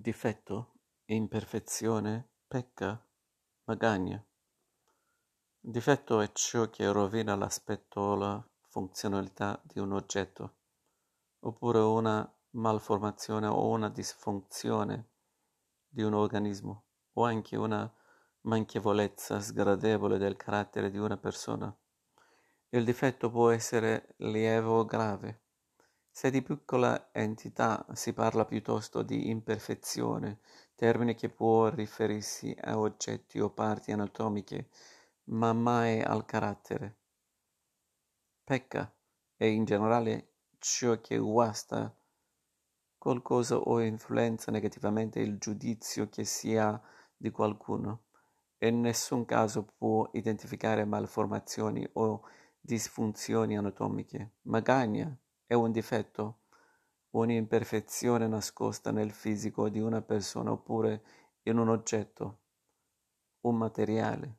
Difetto, 0.00 0.74
imperfezione, 1.06 2.28
pecca, 2.46 3.04
magagna. 3.64 4.24
Difetto 5.58 6.20
è 6.20 6.30
ciò 6.30 6.70
che 6.70 6.92
rovina 6.92 7.34
l'aspetto 7.34 8.00
o 8.00 8.14
la 8.14 8.48
funzionalità 8.68 9.60
di 9.64 9.80
un 9.80 9.90
oggetto, 9.90 10.54
oppure 11.40 11.80
una 11.80 12.32
malformazione 12.50 13.48
o 13.48 13.70
una 13.70 13.88
disfunzione 13.88 15.08
di 15.88 16.02
un 16.02 16.14
organismo, 16.14 16.84
o 17.14 17.24
anche 17.24 17.56
una 17.56 17.92
manchevolezza 18.42 19.40
sgradevole 19.40 20.16
del 20.16 20.36
carattere 20.36 20.92
di 20.92 20.98
una 20.98 21.16
persona. 21.16 21.76
Il 22.68 22.84
difetto 22.84 23.32
può 23.32 23.50
essere 23.50 24.14
lieve 24.18 24.68
o 24.68 24.84
grave 24.84 25.46
se 26.18 26.32
di 26.32 26.42
piccola 26.42 27.10
entità 27.12 27.86
si 27.92 28.12
parla 28.12 28.44
piuttosto 28.44 29.02
di 29.02 29.30
imperfezione, 29.30 30.40
termine 30.74 31.14
che 31.14 31.28
può 31.28 31.68
riferirsi 31.68 32.52
a 32.60 32.76
oggetti 32.76 33.38
o 33.38 33.50
parti 33.50 33.92
anatomiche, 33.92 34.68
ma 35.26 35.52
mai 35.52 36.02
al 36.02 36.24
carattere. 36.24 36.96
Pecca 38.42 38.92
è 39.36 39.44
in 39.44 39.64
generale 39.64 40.32
ciò 40.58 41.00
che 41.00 41.18
guasta 41.18 41.96
qualcosa 42.98 43.56
o 43.56 43.80
influenza 43.80 44.50
negativamente 44.50 45.20
il 45.20 45.38
giudizio 45.38 46.08
che 46.08 46.24
si 46.24 46.56
ha 46.56 46.82
di 47.16 47.30
qualcuno. 47.30 48.06
In 48.64 48.80
nessun 48.80 49.24
caso 49.24 49.72
può 49.78 50.10
identificare 50.14 50.84
malformazioni 50.84 51.88
o 51.92 52.22
disfunzioni 52.60 53.56
anatomiche. 53.56 54.32
Magagna 54.42 55.16
è 55.48 55.54
un 55.54 55.72
difetto, 55.72 56.40
un'imperfezione 57.12 58.28
nascosta 58.28 58.90
nel 58.90 59.12
fisico 59.12 59.70
di 59.70 59.80
una 59.80 60.02
persona 60.02 60.52
oppure 60.52 61.02
in 61.44 61.56
un 61.56 61.70
oggetto, 61.70 62.40
un 63.46 63.56
materiale. 63.56 64.36